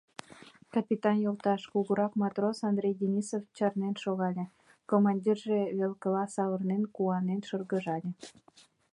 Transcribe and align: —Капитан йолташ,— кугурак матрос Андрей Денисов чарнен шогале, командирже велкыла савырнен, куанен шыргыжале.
—Капитан 0.73 1.17
йолташ,— 1.25 1.61
кугурак 1.71 2.13
матрос 2.21 2.57
Андрей 2.69 2.95
Денисов 3.01 3.43
чарнен 3.57 3.95
шогале, 4.03 4.45
командирже 4.89 5.59
велкыла 5.77 6.25
савырнен, 6.35 6.83
куанен 6.95 7.41
шыргыжале. 7.47 8.11